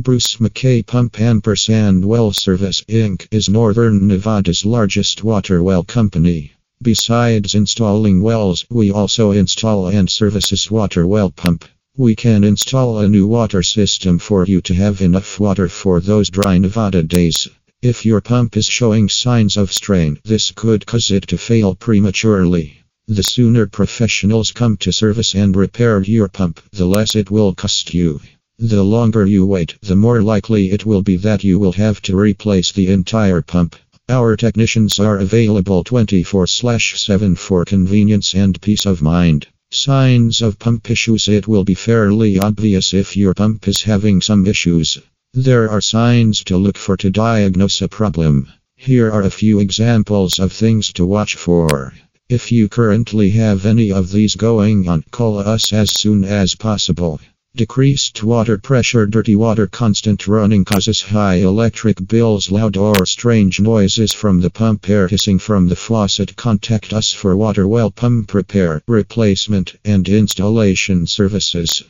Bruce 0.00 0.36
McKay 0.36 0.86
Pump 0.86 1.18
Ampersand 1.20 2.04
Well 2.04 2.32
Service 2.32 2.82
Inc. 2.82 3.26
is 3.32 3.48
Northern 3.48 4.06
Nevada's 4.06 4.64
largest 4.64 5.24
water 5.24 5.60
well 5.60 5.82
company. 5.82 6.52
Besides 6.80 7.56
installing 7.56 8.22
wells, 8.22 8.64
we 8.70 8.92
also 8.92 9.32
install 9.32 9.88
and 9.88 10.08
services 10.08 10.70
water 10.70 11.04
well 11.04 11.30
pump. 11.30 11.64
We 11.96 12.14
can 12.14 12.44
install 12.44 13.00
a 13.00 13.08
new 13.08 13.26
water 13.26 13.64
system 13.64 14.20
for 14.20 14.46
you 14.46 14.60
to 14.60 14.74
have 14.74 15.00
enough 15.00 15.40
water 15.40 15.68
for 15.68 15.98
those 15.98 16.30
dry 16.30 16.58
Nevada 16.58 17.02
days. 17.02 17.48
If 17.82 18.06
your 18.06 18.20
pump 18.20 18.56
is 18.56 18.66
showing 18.66 19.08
signs 19.08 19.56
of 19.56 19.72
strain, 19.72 20.20
this 20.22 20.52
could 20.52 20.86
cause 20.86 21.10
it 21.10 21.26
to 21.26 21.38
fail 21.38 21.74
prematurely. 21.74 22.84
The 23.08 23.24
sooner 23.24 23.66
professionals 23.66 24.52
come 24.52 24.76
to 24.76 24.92
service 24.92 25.34
and 25.34 25.56
repair 25.56 26.00
your 26.02 26.28
pump, 26.28 26.60
the 26.70 26.86
less 26.86 27.16
it 27.16 27.32
will 27.32 27.52
cost 27.52 27.92
you. 27.92 28.20
The 28.60 28.82
longer 28.82 29.24
you 29.24 29.46
wait, 29.46 29.76
the 29.82 29.94
more 29.94 30.20
likely 30.20 30.72
it 30.72 30.84
will 30.84 31.00
be 31.00 31.16
that 31.18 31.44
you 31.44 31.60
will 31.60 31.74
have 31.74 32.02
to 32.02 32.16
replace 32.16 32.72
the 32.72 32.88
entire 32.88 33.40
pump. 33.40 33.76
Our 34.08 34.36
technicians 34.36 34.98
are 34.98 35.18
available 35.18 35.84
24 35.84 36.48
7 36.48 37.36
for 37.36 37.64
convenience 37.64 38.34
and 38.34 38.60
peace 38.60 38.84
of 38.84 39.00
mind. 39.00 39.46
Signs 39.70 40.42
of 40.42 40.58
pump 40.58 40.90
issues 40.90 41.28
It 41.28 41.46
will 41.46 41.62
be 41.62 41.74
fairly 41.74 42.40
obvious 42.40 42.92
if 42.92 43.16
your 43.16 43.32
pump 43.32 43.68
is 43.68 43.82
having 43.82 44.20
some 44.20 44.44
issues. 44.44 44.98
There 45.32 45.70
are 45.70 45.80
signs 45.80 46.42
to 46.44 46.56
look 46.56 46.76
for 46.76 46.96
to 46.96 47.10
diagnose 47.10 47.80
a 47.80 47.86
problem. 47.86 48.48
Here 48.74 49.08
are 49.12 49.22
a 49.22 49.30
few 49.30 49.60
examples 49.60 50.40
of 50.40 50.50
things 50.50 50.92
to 50.94 51.06
watch 51.06 51.36
for. 51.36 51.94
If 52.28 52.50
you 52.50 52.68
currently 52.68 53.30
have 53.30 53.66
any 53.66 53.92
of 53.92 54.10
these 54.10 54.34
going 54.34 54.88
on, 54.88 55.04
call 55.12 55.38
us 55.38 55.72
as 55.72 55.92
soon 55.92 56.24
as 56.24 56.56
possible. 56.56 57.20
Decreased 57.58 58.22
water 58.22 58.56
pressure, 58.56 59.04
dirty 59.04 59.34
water, 59.34 59.66
constant 59.66 60.28
running 60.28 60.64
causes 60.64 61.02
high 61.02 61.38
electric 61.38 62.06
bills, 62.06 62.52
loud 62.52 62.76
or 62.76 63.04
strange 63.04 63.58
noises 63.58 64.12
from 64.12 64.40
the 64.40 64.48
pump, 64.48 64.88
air 64.88 65.08
hissing 65.08 65.40
from 65.40 65.66
the 65.66 65.74
faucet. 65.74 66.36
Contact 66.36 66.92
us 66.92 67.12
for 67.12 67.36
water 67.36 67.66
well 67.66 67.90
pump 67.90 68.32
repair, 68.32 68.80
replacement, 68.86 69.74
and 69.84 70.08
installation 70.08 71.04
services. 71.08 71.82